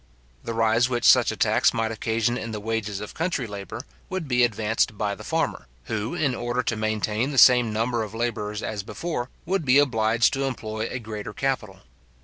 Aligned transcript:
The 0.43 0.55
rise 0.55 0.89
which 0.89 1.05
such 1.05 1.31
a 1.31 1.37
tax 1.37 1.75
might 1.75 1.91
occasion 1.91 2.35
in 2.35 2.49
the 2.51 2.59
wages 2.59 3.01
of 3.01 3.13
country 3.13 3.45
labour 3.45 3.83
would 4.09 4.27
be 4.27 4.43
advanced 4.43 4.97
by 4.97 5.13
the 5.13 5.23
farmer, 5.23 5.67
who, 5.83 6.15
in 6.15 6.33
order 6.33 6.63
to 6.63 6.75
maintain 6.75 7.29
the 7.29 7.37
same 7.37 7.71
number 7.71 8.01
of 8.01 8.15
labourers 8.15 8.63
as 8.63 8.81
before, 8.81 9.29
would 9.45 9.63
be 9.63 9.77
obliged 9.77 10.33
to 10.33 10.45
employ 10.45 10.87
a 10.89 10.97
greater 10.97 11.33
capital. 11.33 11.81